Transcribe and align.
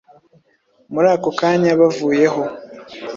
Muri 0.93 1.07
ako 1.15 1.29
kanya 1.39 1.71
bavuyeho 1.79 2.41